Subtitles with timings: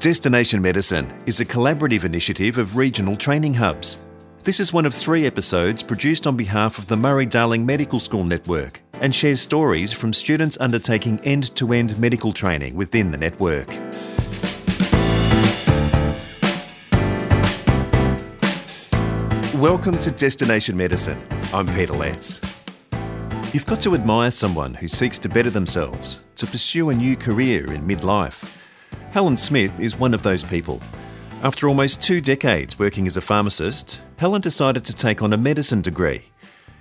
[0.00, 4.02] Destination Medicine is a collaborative initiative of regional training hubs.
[4.44, 8.24] This is one of three episodes produced on behalf of the Murray Darling Medical School
[8.24, 13.68] Network and shares stories from students undertaking end to end medical training within the network.
[19.60, 21.22] Welcome to Destination Medicine.
[21.52, 22.40] I'm Peter Lance.
[23.52, 27.70] You've got to admire someone who seeks to better themselves, to pursue a new career
[27.74, 28.59] in midlife.
[29.12, 30.80] Helen Smith is one of those people.
[31.42, 35.80] After almost two decades working as a pharmacist, Helen decided to take on a medicine
[35.80, 36.26] degree.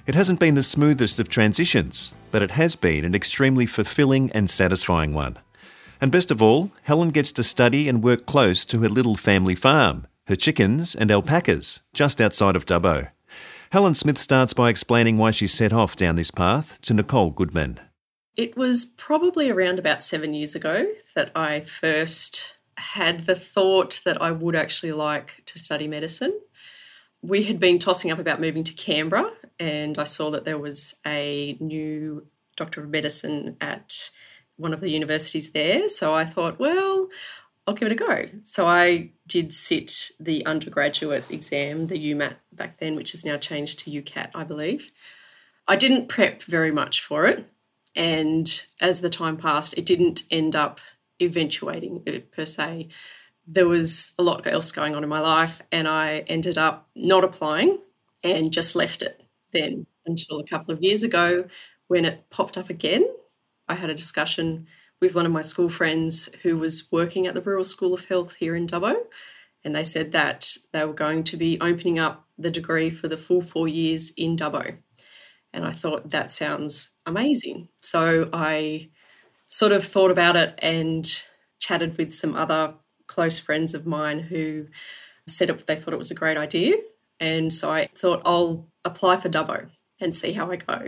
[0.06, 4.50] It hasn't been the smoothest of transitions, but it has been an extremely fulfilling and
[4.50, 5.38] satisfying one.
[6.02, 9.56] And best of all, Helen gets to study and work close to her little family
[9.56, 13.10] farm, her chickens and alpacas, just outside of Dubbo.
[13.72, 17.80] Helen Smith starts by explaining why she set off down this path to Nicole Goodman.
[18.40, 24.22] It was probably around about seven years ago that I first had the thought that
[24.22, 26.40] I would actually like to study medicine.
[27.22, 31.02] We had been tossing up about moving to Canberra, and I saw that there was
[31.06, 34.10] a new Doctor of Medicine at
[34.56, 35.90] one of the universities there.
[35.90, 37.10] So I thought, well,
[37.68, 38.24] I'll give it a go.
[38.44, 43.80] So I did sit the undergraduate exam, the UMAT back then, which has now changed
[43.80, 44.94] to UCAT, I believe.
[45.68, 47.44] I didn't prep very much for it.
[48.00, 50.80] And as the time passed, it didn't end up
[51.22, 52.88] eventuating uh, per se.
[53.46, 57.26] There was a lot else going on in my life, and I ended up not
[57.26, 57.78] applying
[58.24, 61.46] and just left it then until a couple of years ago
[61.90, 63.04] when it popped up again.
[63.68, 64.68] I had a discussion
[65.02, 68.36] with one of my school friends who was working at the Rural School of Health
[68.36, 68.96] here in Dubbo,
[69.66, 73.18] and they said that they were going to be opening up the degree for the
[73.18, 74.78] full four years in Dubbo.
[75.54, 77.70] And I thought that sounds amazing.
[77.82, 78.90] So I
[79.48, 81.06] sort of thought about it and
[81.60, 82.76] chatted with some other
[83.08, 84.68] close friends of mine who
[85.28, 86.76] said it, they thought it was a great idea.
[87.20, 90.88] And so I thought I'll apply for Dubbo and see how I go.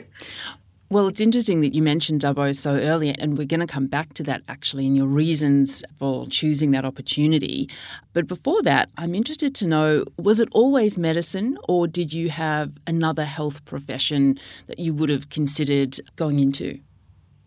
[0.92, 4.14] Well, it's interesting that you mentioned Dubbo so early, and we're going to come back
[4.16, 7.70] to that actually in your reasons for choosing that opportunity.
[8.12, 12.78] But before that, I'm interested to know was it always medicine, or did you have
[12.86, 16.82] another health profession that you would have considered going into?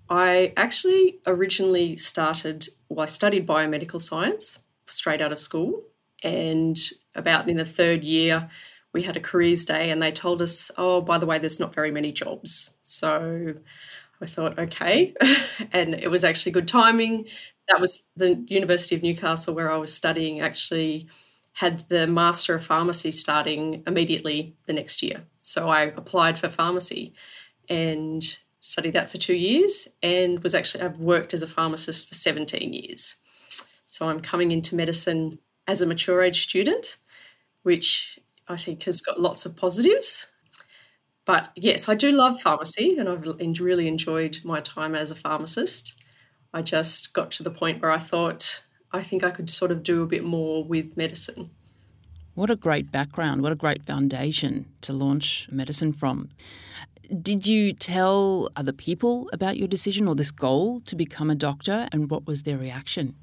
[0.08, 5.82] I actually originally started, well, I studied biomedical science straight out of school.
[6.22, 6.78] And
[7.14, 8.48] about in the third year,
[8.94, 11.74] we had a careers day and they told us, oh, by the way, there's not
[11.74, 12.78] very many jobs.
[12.80, 13.52] So
[14.22, 15.12] I thought, okay.
[15.72, 17.26] and it was actually good timing.
[17.68, 21.08] That was the University of Newcastle where I was studying, actually
[21.54, 25.24] had the Master of Pharmacy starting immediately the next year.
[25.42, 27.14] So I applied for pharmacy
[27.68, 28.22] and
[28.60, 32.72] studied that for two years and was actually, I've worked as a pharmacist for 17
[32.72, 33.16] years.
[33.86, 36.96] So I'm coming into medicine as a mature age student,
[37.62, 38.18] which
[38.48, 40.30] I think has got lots of positives.
[41.24, 43.26] But yes, I do love pharmacy and I've
[43.60, 46.00] really enjoyed my time as a pharmacist.
[46.52, 49.82] I just got to the point where I thought I think I could sort of
[49.82, 51.50] do a bit more with medicine.
[52.34, 56.30] What a great background, what a great foundation to launch medicine from.
[57.22, 61.88] Did you tell other people about your decision or this goal to become a doctor
[61.92, 63.14] and what was their reaction?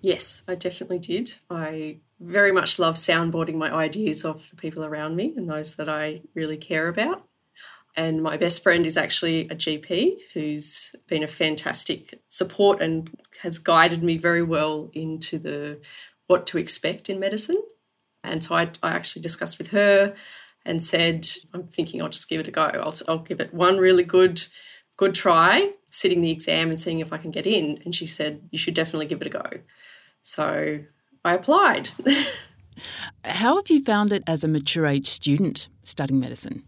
[0.00, 1.32] Yes, I definitely did.
[1.50, 5.88] I very much love soundboarding my ideas of the people around me and those that
[5.88, 7.24] I really care about.
[7.96, 13.10] And my best friend is actually a GP who's been a fantastic support and
[13.42, 15.80] has guided me very well into the
[16.26, 17.60] what to expect in medicine.
[18.24, 20.14] And so I, I actually discussed with her
[20.64, 22.62] and said, I'm thinking I'll just give it a go.
[22.62, 24.42] I'll, I'll give it one really good
[24.96, 27.82] good try, sitting the exam and seeing if I can get in.
[27.84, 29.50] And she said, You should definitely give it a go.
[30.22, 30.78] So
[31.24, 31.90] I applied.
[33.24, 36.64] How have you found it as a mature age student studying medicine?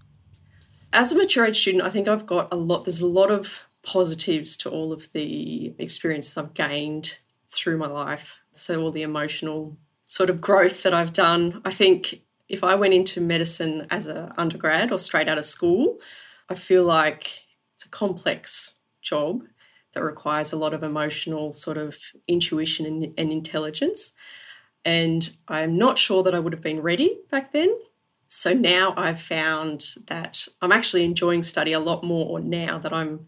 [0.93, 3.63] As a mature age student, I think I've got a lot, there's a lot of
[3.83, 8.41] positives to all of the experiences I've gained through my life.
[8.53, 11.61] So, all the emotional sort of growth that I've done.
[11.65, 15.97] I think if I went into medicine as an undergrad or straight out of school,
[16.49, 17.43] I feel like
[17.73, 19.43] it's a complex job
[19.93, 21.97] that requires a lot of emotional sort of
[22.29, 24.13] intuition and, and intelligence.
[24.85, 27.75] And I'm not sure that I would have been ready back then.
[28.27, 33.27] So now I've found that I'm actually enjoying study a lot more now that I'm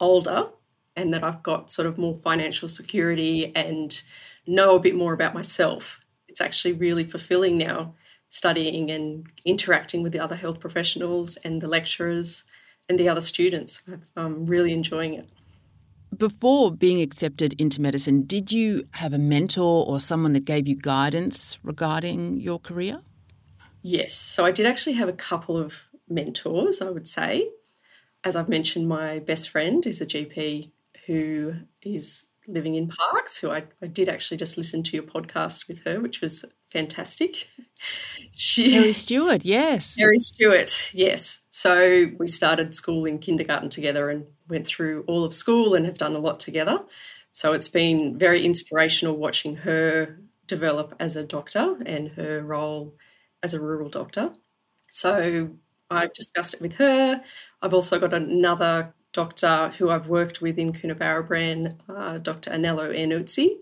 [0.00, 0.48] older
[0.96, 4.02] and that I've got sort of more financial security and
[4.46, 6.04] know a bit more about myself.
[6.28, 7.94] It's actually really fulfilling now
[8.28, 12.44] studying and interacting with the other health professionals and the lecturers
[12.88, 13.88] and the other students.
[14.16, 15.28] I'm um, really enjoying it.
[16.16, 20.76] Before being accepted into medicine, did you have a mentor or someone that gave you
[20.76, 23.00] guidance regarding your career?
[23.82, 24.12] Yes.
[24.14, 27.50] So I did actually have a couple of mentors, I would say.
[28.22, 30.70] As I've mentioned, my best friend is a GP
[31.06, 35.68] who is living in Parkes, who I, I did actually just listen to your podcast
[35.68, 37.46] with her, which was fantastic.
[38.36, 39.96] She, Mary Stewart, yes.
[39.96, 41.46] Mary Stewart, yes.
[41.50, 45.98] So we started school in kindergarten together and went through all of school and have
[45.98, 46.84] done a lot together.
[47.32, 52.94] So it's been very inspirational watching her develop as a doctor and her role
[53.42, 54.30] as a rural doctor.
[54.86, 55.50] So
[55.90, 57.22] I've discussed it with her.
[57.62, 62.50] I've also got another doctor who I've worked with in Coonabarabran, uh, Dr.
[62.50, 63.56] Aniello Iannuzzi,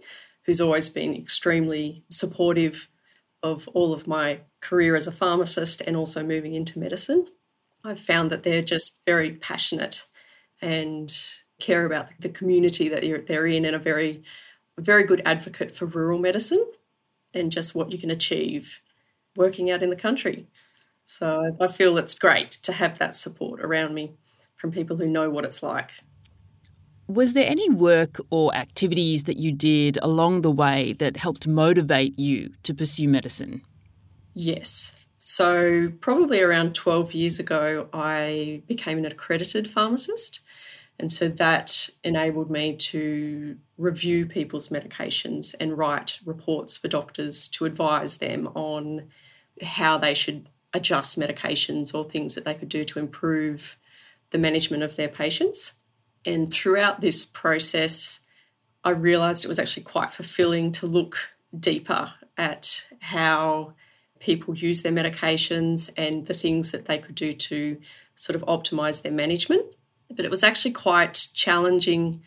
[0.44, 2.88] who's always been extremely supportive
[3.42, 7.26] of all of my career as a pharmacist and also moving into medicine.
[7.84, 10.04] I've found that they're just very passionate
[10.62, 11.12] and
[11.60, 14.22] care about the community that they're in and a very,
[14.78, 16.64] very good advocate for rural medicine
[17.34, 18.80] and just what you can achieve
[19.36, 20.46] working out in the country.
[21.04, 24.12] So I feel it's great to have that support around me
[24.56, 25.92] from people who know what it's like.
[27.08, 32.18] Was there any work or activities that you did along the way that helped motivate
[32.18, 33.62] you to pursue medicine?
[34.34, 35.06] Yes.
[35.18, 40.40] So, probably around 12 years ago, I became an accredited pharmacist.
[41.02, 47.64] And so that enabled me to review people's medications and write reports for doctors to
[47.64, 49.08] advise them on
[49.62, 53.76] how they should adjust medications or things that they could do to improve
[54.30, 55.74] the management of their patients.
[56.24, 58.20] And throughout this process,
[58.84, 61.16] I realised it was actually quite fulfilling to look
[61.58, 63.74] deeper at how
[64.20, 67.80] people use their medications and the things that they could do to
[68.14, 69.74] sort of optimise their management.
[70.14, 72.22] But it was actually quite challenging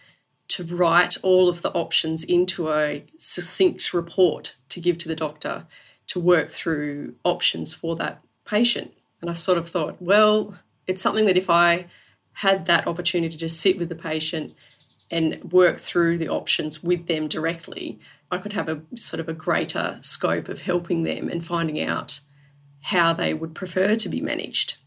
[0.47, 5.65] to write all of the options into a succinct report to give to the doctor
[6.07, 8.93] to work through options for that patient.
[9.21, 10.55] And I sort of thought, well,
[10.87, 11.87] it's something that if I
[12.33, 14.55] had that opportunity to sit with the patient
[15.09, 17.99] and work through the options with them directly,
[18.31, 22.19] I could have a sort of a greater scope of helping them and finding out
[22.81, 24.77] how they would prefer to be managed.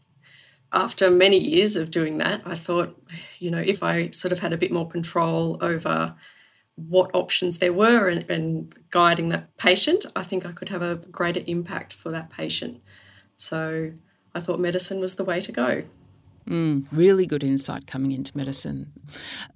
[0.71, 2.95] After many years of doing that, I thought,
[3.39, 6.15] you know, if I sort of had a bit more control over
[6.75, 10.95] what options there were and, and guiding that patient, I think I could have a
[11.11, 12.81] greater impact for that patient.
[13.35, 13.91] So
[14.35, 15.81] I thought medicine was the way to go.
[16.47, 18.91] Mm, really good insight coming into medicine.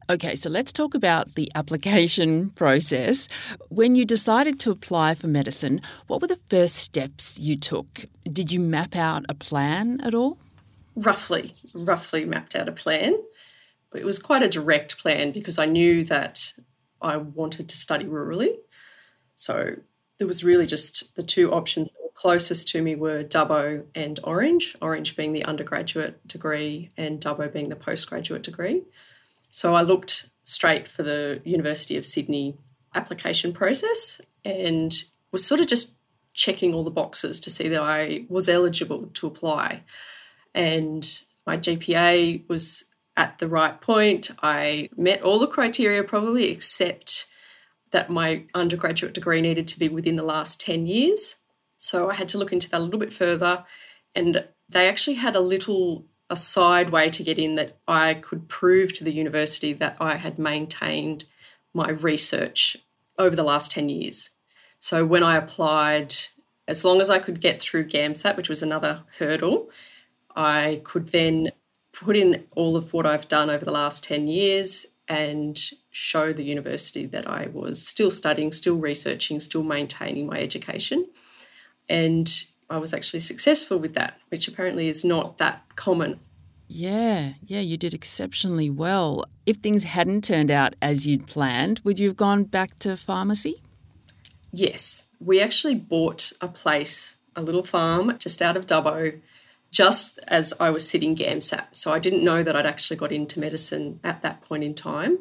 [0.09, 3.27] Okay, so let's talk about the application process.
[3.69, 8.05] When you decided to apply for medicine, what were the first steps you took?
[8.25, 10.37] Did you map out a plan at all?
[10.95, 13.15] Roughly, roughly mapped out a plan.
[13.95, 16.53] It was quite a direct plan because I knew that
[17.01, 18.55] I wanted to study rurally.
[19.35, 19.75] So
[20.17, 24.19] there was really just the two options that were closest to me were Dubbo and
[24.23, 28.83] Orange, Orange being the undergraduate degree and Dubbo being the postgraduate degree.
[29.51, 32.57] So I looked straight for the University of Sydney
[32.95, 34.93] application process and
[35.31, 35.99] was sort of just
[36.33, 39.83] checking all the boxes to see that I was eligible to apply.
[40.53, 41.05] And
[41.45, 42.85] my GPA was
[43.15, 44.31] at the right point.
[44.41, 47.27] I met all the criteria probably except
[47.91, 51.37] that my undergraduate degree needed to be within the last 10 years.
[51.77, 53.65] So I had to look into that a little bit further.
[54.15, 58.47] And they actually had a little a side way to get in that I could
[58.47, 61.25] prove to the university that I had maintained
[61.73, 62.77] my research
[63.19, 64.35] over the last 10 years.
[64.79, 66.13] So when I applied,
[66.67, 69.69] as long as I could get through GAMSAT, which was another hurdle,
[70.35, 71.51] I could then
[71.91, 75.57] put in all of what I've done over the last 10 years and
[75.91, 81.05] show the university that I was still studying, still researching, still maintaining my education.
[81.89, 82.31] And
[82.69, 86.19] I was actually successful with that, which apparently is not that common.
[86.67, 89.25] Yeah, yeah, you did exceptionally well.
[89.45, 93.61] If things hadn't turned out as you'd planned, would you have gone back to pharmacy?
[94.51, 99.19] Yes, we actually bought a place, a little farm just out of Dubbo,
[99.73, 101.65] just as I was sitting GAMSAT.
[101.75, 105.17] So I didn't know that I'd actually got into medicine at that point in time.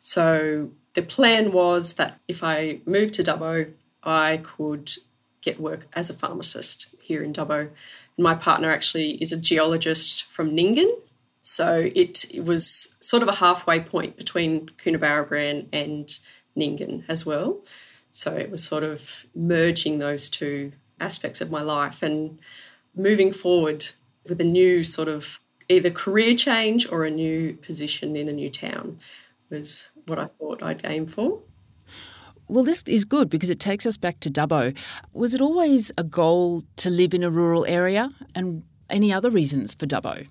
[0.00, 3.70] So the plan was that if I moved to Dubbo,
[4.02, 4.90] I could
[5.42, 7.70] get work as a pharmacist here in Dubbo.
[8.16, 10.90] My partner actually is a geologist from Nyngan.
[11.42, 16.08] So it, it was sort of a halfway point between Coonabarabran and
[16.56, 17.60] Nyngan as well.
[18.10, 22.02] So it was sort of merging those two aspects of my life.
[22.02, 22.38] And
[22.94, 23.86] moving forward
[24.28, 28.48] with a new sort of either career change or a new position in a new
[28.48, 28.98] town
[29.50, 31.40] was what I thought I'd aim for.
[32.48, 34.76] Well, this is good because it takes us back to Dubbo.
[35.12, 39.74] Was it always a goal to live in a rural area and any other reasons
[39.74, 40.26] for Dubbo?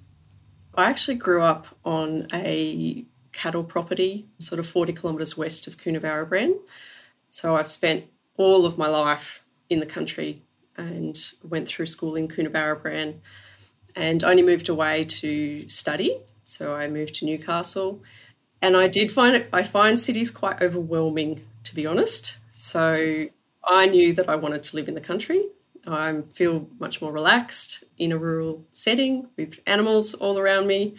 [0.76, 6.54] I actually grew up on a cattle property, sort of 40 kilometres west of Coonabarabran.
[7.30, 8.06] So I've spent
[8.38, 10.42] all of my life in the country
[10.82, 13.16] and went through school in Coonabarabran
[13.96, 16.18] and only moved away to study.
[16.46, 18.02] So I moved to Newcastle
[18.62, 22.40] and I did find it, I find cities quite overwhelming, to be honest.
[22.52, 23.26] So
[23.64, 25.46] I knew that I wanted to live in the country.
[25.88, 30.96] I feel much more relaxed in a rural setting with animals all around me,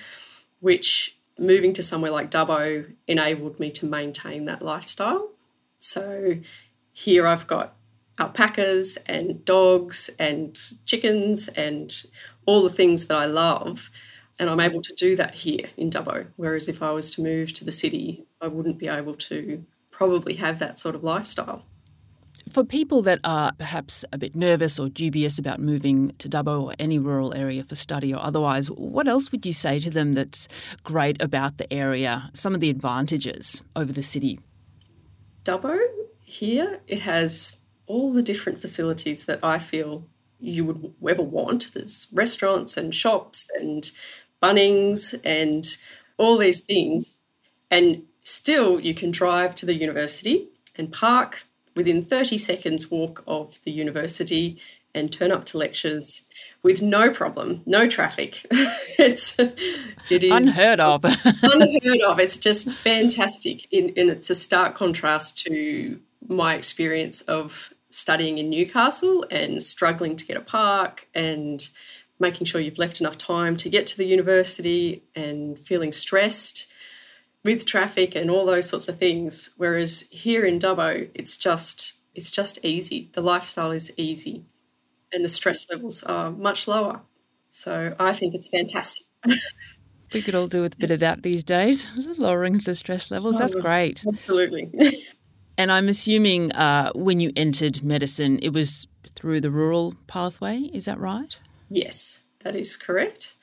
[0.61, 5.31] which moving to somewhere like Dubbo enabled me to maintain that lifestyle.
[5.79, 6.37] So
[6.93, 7.75] here I've got
[8.19, 12.04] alpacas and dogs and chickens and
[12.47, 13.90] all the things that I love.
[14.40, 16.26] And I'm able to do that here in Dubbo.
[16.37, 20.35] Whereas if I was to move to the city, I wouldn't be able to probably
[20.35, 21.64] have that sort of lifestyle.
[22.50, 26.75] For people that are perhaps a bit nervous or dubious about moving to Dubbo or
[26.78, 30.49] any rural area for study or otherwise, what else would you say to them that's
[30.83, 34.40] great about the area, some of the advantages over the city?
[35.45, 35.78] Dubbo
[36.21, 40.07] here, it has all the different facilities that I feel
[40.41, 41.73] you would ever want.
[41.73, 43.91] There's restaurants and shops and
[44.43, 45.65] Bunnings and
[46.19, 47.19] all these things.
[47.71, 51.45] And still, you can drive to the university and park
[51.77, 54.59] within 30 seconds walk of the university
[54.95, 56.27] and turn up to lectures
[56.62, 58.47] with no problem, no traffic.
[58.99, 61.05] it's it is unheard of.
[61.43, 62.19] unheard of.
[62.19, 65.99] It's just fantastic, in, and it's a stark contrast to
[66.33, 71.69] my experience of studying in Newcastle and struggling to get a park and
[72.19, 76.73] making sure you've left enough time to get to the university and feeling stressed
[77.45, 79.51] with traffic and all those sorts of things.
[79.57, 83.11] Whereas here in Dubbo, it's just it's just easy.
[83.12, 84.45] The lifestyle is easy,
[85.12, 87.01] and the stress levels are much lower.
[87.49, 89.07] So I think it's fantastic.
[90.12, 91.87] we could all do with a bit of that these days,
[92.19, 93.37] lowering the stress levels.
[93.37, 94.05] Oh, That's oh, great.
[94.07, 94.71] Absolutely.
[95.59, 100.71] and I'm assuming uh, when you entered medicine, it was through the rural pathway.
[100.73, 101.40] Is that right?
[101.68, 103.37] Yes, that is correct.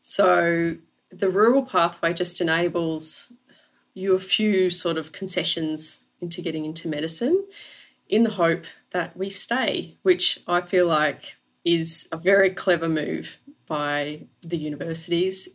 [0.00, 0.76] So
[1.10, 3.32] the rural pathway just enables
[3.94, 7.46] you a few sort of concessions into getting into medicine
[8.08, 13.38] in the hope that we stay, which I feel like is a very clever move
[13.66, 15.48] by the universities.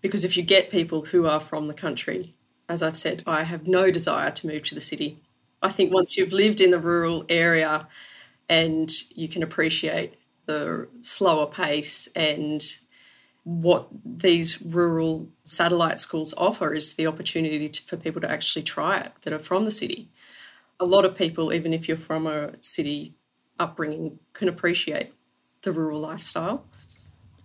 [0.00, 2.34] Because if you get people who are from the country,
[2.68, 5.18] as I've said, I have no desire to move to the city.
[5.62, 7.88] I think once you've lived in the rural area
[8.48, 10.14] and you can appreciate
[10.46, 12.62] the slower pace and
[13.44, 18.98] what these rural satellite schools offer is the opportunity to, for people to actually try
[18.98, 20.10] it that are from the city.
[20.80, 23.14] A lot of people, even if you're from a city
[23.58, 25.14] upbringing, can appreciate
[25.62, 26.66] the rural lifestyle.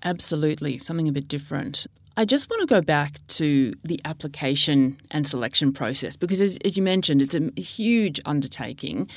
[0.04, 1.88] Absolutely, something a bit different.
[2.16, 6.78] I just want to go back to the application and selection process because, as, as,
[6.78, 9.10] you mentioned, it's a huge undertaking.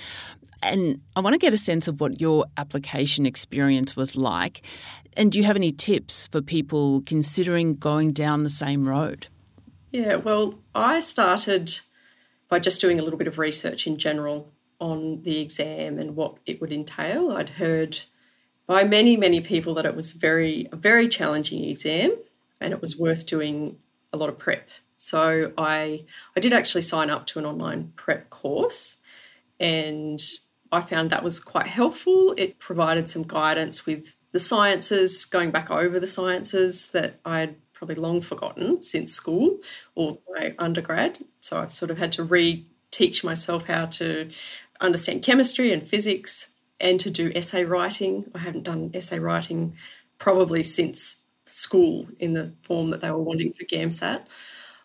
[0.62, 4.62] And I want to get a sense of what your application experience was like
[5.16, 9.28] and do you have any tips for people considering going down the same road?
[9.90, 11.72] Yeah, well, I started
[12.48, 16.36] by just doing a little bit of research in general on the exam and what
[16.44, 17.32] it would entail.
[17.32, 17.98] I'd heard
[18.66, 22.12] by many, many people that it was very a very challenging exam
[22.60, 23.76] and it was worth doing
[24.12, 24.70] a lot of prep.
[24.96, 26.04] So I
[26.36, 28.96] I did actually sign up to an online prep course
[29.60, 30.20] and
[30.72, 32.34] I found that was quite helpful.
[32.36, 37.94] It provided some guidance with the sciences, going back over the sciences that I'd probably
[37.94, 39.58] long forgotten since school
[39.94, 41.18] or my undergrad.
[41.40, 44.28] So I've sort of had to re-teach myself how to
[44.80, 48.30] understand chemistry and physics and to do essay writing.
[48.34, 49.74] I haven't done essay writing
[50.18, 54.22] probably since school in the form that they were wanting for GAMSAT.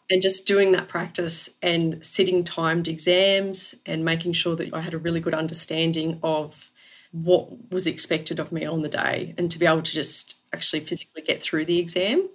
[0.09, 4.93] And just doing that practice and sitting timed exams and making sure that I had
[4.93, 6.69] a really good understanding of
[7.11, 10.81] what was expected of me on the day and to be able to just actually
[10.81, 12.27] physically get through the exam.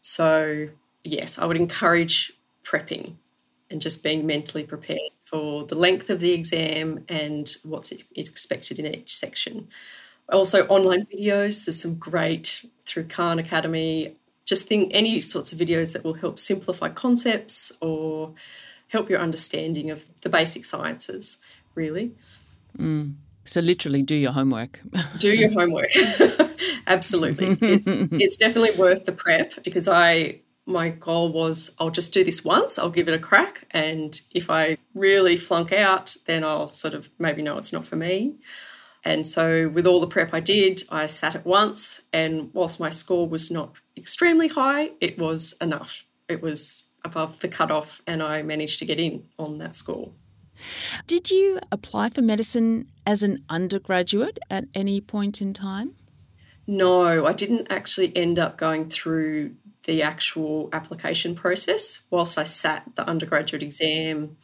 [0.00, 0.68] So,
[1.02, 3.16] yes, I would encourage prepping
[3.70, 8.94] and just being mentally prepared for the length of the exam and what's expected in
[8.94, 9.68] each section.
[10.32, 14.14] Also, online videos, there's some great through Khan Academy.
[14.44, 18.34] Just think any sorts of videos that will help simplify concepts or
[18.88, 21.38] help your understanding of the basic sciences,
[21.74, 22.12] really.
[22.78, 23.14] Mm.
[23.44, 24.80] So literally, do your homework.
[25.18, 25.90] do your homework.
[26.88, 32.24] Absolutely, it's, it's definitely worth the prep because I my goal was I'll just do
[32.24, 33.64] this once, I'll give it a crack.
[33.70, 37.96] And if I really flunk out, then I'll sort of maybe know it's not for
[37.96, 38.34] me.
[39.06, 42.02] And so, with all the prep I did, I sat it once.
[42.12, 46.04] And whilst my score was not extremely high, it was enough.
[46.28, 50.10] It was above the cutoff, and I managed to get in on that score.
[51.06, 55.94] Did you apply for medicine as an undergraduate at any point in time?
[56.66, 62.02] No, I didn't actually end up going through the actual application process.
[62.10, 64.36] Whilst I sat the undergraduate exam,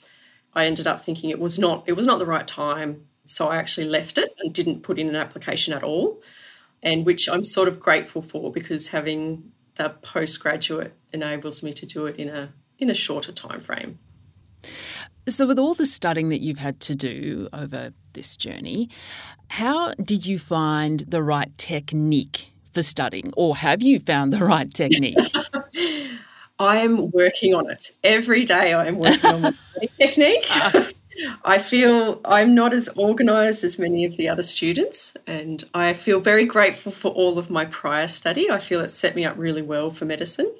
[0.55, 3.07] I ended up thinking it was not it was not the right time.
[3.33, 6.23] So I actually left it and didn't put in an application at all.
[6.83, 12.07] And which I'm sort of grateful for because having the postgraduate enables me to do
[12.07, 13.99] it in a in a shorter time frame.
[15.29, 18.91] So with all the studying that you've had to do over this journey,
[19.49, 24.73] how did you find the right technique for studying, or have you found the right
[24.73, 25.17] technique?
[26.59, 27.91] I'm working on it.
[28.03, 29.53] Every day I am working on my
[29.93, 30.47] technique.
[30.51, 30.89] Ah.
[31.45, 36.21] I feel I'm not as organised as many of the other students, and I feel
[36.21, 38.51] very grateful for all of my prior study.
[38.51, 40.53] I feel it set me up really well for medicine.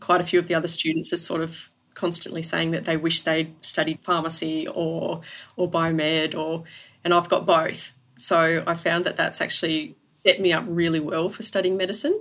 [0.00, 3.22] Quite a few of the other students are sort of constantly saying that they wish
[3.22, 5.20] they'd studied pharmacy or
[5.56, 6.64] or biomed or
[7.04, 7.96] and I've got both.
[8.16, 12.20] So I found that that's actually set me up really well for studying medicine.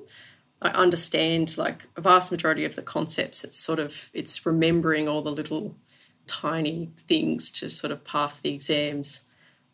[0.61, 3.43] I understand like a vast majority of the concepts.
[3.43, 5.75] It's sort of it's remembering all the little
[6.27, 9.25] tiny things to sort of pass the exams.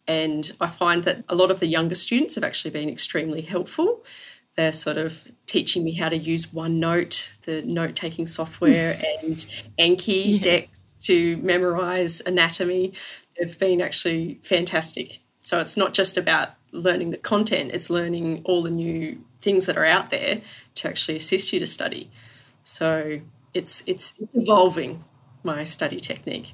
[0.08, 4.04] And I find that a lot of the younger students have actually been extremely helpful.
[4.56, 9.36] They're sort of teaching me how to use OneNote, the note taking software, and
[9.80, 10.40] Anki yeah.
[10.40, 12.94] decks to memorize anatomy.
[13.40, 15.20] They've been actually fantastic.
[15.42, 19.78] So it's not just about learning the content, it's learning all the new things that
[19.78, 20.42] are out there
[20.76, 22.10] to actually assist you to study.
[22.64, 23.20] So
[23.54, 25.04] it's it's it's evolving
[25.44, 26.54] my study technique.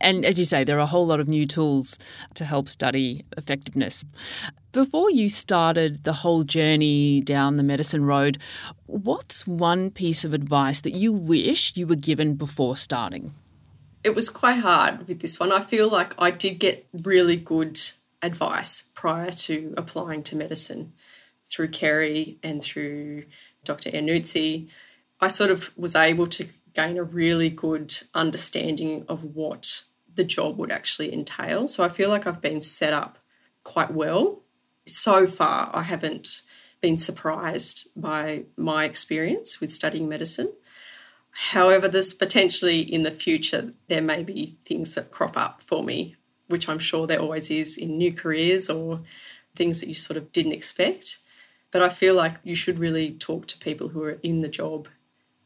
[0.00, 1.98] And as you say, there are a whole lot of new tools
[2.34, 4.04] to help study effectiveness.
[4.72, 8.38] Before you started the whole journey down the medicine road,
[8.86, 13.34] what's one piece of advice that you wish you were given before starting?
[14.02, 15.52] It was quite hard with this one.
[15.52, 17.80] I feel like I did get really good
[18.20, 20.92] advice prior to applying to medicine
[21.46, 23.24] through Kerry and through
[23.64, 23.90] Dr.
[23.90, 24.68] Iannuzzi.
[25.20, 29.84] I sort of was able to gain a really good understanding of what
[30.14, 31.66] the job would actually entail.
[31.66, 33.18] So I feel like I've been set up
[33.62, 34.42] quite well.
[34.86, 36.42] So far, I haven't
[36.80, 40.52] been surprised by my experience with studying medicine.
[41.30, 46.16] However, there's potentially in the future, there may be things that crop up for me
[46.48, 48.98] which I'm sure there always is in new careers or
[49.54, 51.18] things that you sort of didn't expect.
[51.70, 54.88] But I feel like you should really talk to people who are in the job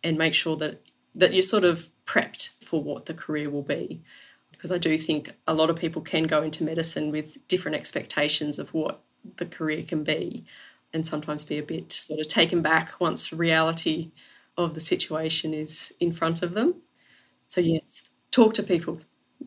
[0.03, 0.83] and make sure that
[1.15, 4.03] that you're sort of prepped for what the career will be.
[4.51, 8.59] Because I do think a lot of people can go into medicine with different expectations
[8.59, 9.01] of what
[9.37, 10.45] the career can be
[10.93, 14.11] and sometimes be a bit sort of taken back once reality
[14.57, 16.75] of the situation is in front of them.
[17.47, 19.01] So, yes, talk to people,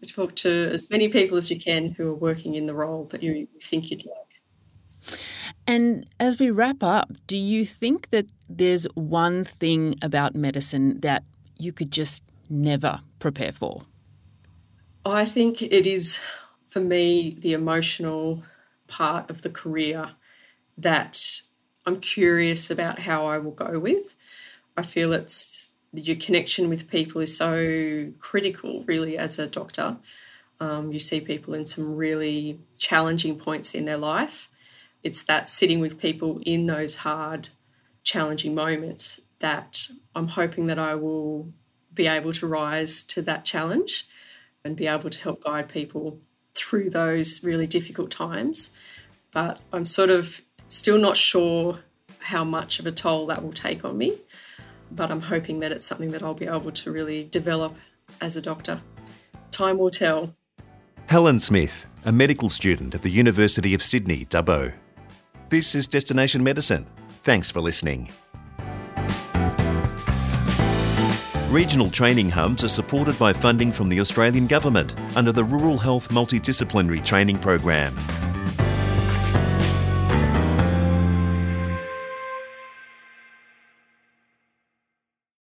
[0.08, 3.22] talk to as many people as you can who are working in the role that
[3.22, 5.16] you think you'd like.
[5.68, 11.24] And as we wrap up, do you think that there's one thing about medicine that
[11.62, 13.84] you could just never prepare for?
[15.06, 16.24] I think it is,
[16.68, 18.44] for me, the emotional
[18.88, 20.10] part of the career
[20.78, 21.18] that
[21.86, 24.16] I'm curious about how I will go with.
[24.78, 29.98] I feel it's your connection with people is so critical, really, as a doctor.
[30.60, 34.50] Um, you see people in some really challenging points in their life.
[35.04, 37.50] It's that sitting with people in those hard,
[38.04, 41.52] challenging moments that I'm hoping that I will
[41.94, 44.08] be able to rise to that challenge
[44.64, 46.20] and be able to help guide people
[46.54, 48.76] through those really difficult times.
[49.32, 51.80] But I'm sort of still not sure
[52.20, 54.14] how much of a toll that will take on me
[54.96, 57.76] but I'm hoping that it's something that I'll be able to really develop
[58.20, 58.82] as a doctor.
[59.52, 60.36] Time will tell.
[61.08, 64.74] Helen Smith, a medical student at the University of Sydney, Dubbo.
[65.50, 66.86] This is Destination Medicine.
[67.24, 68.10] Thanks for listening.
[71.52, 76.08] Regional training hubs are supported by funding from the Australian Government under the Rural Health
[76.08, 77.94] Multidisciplinary Training Program.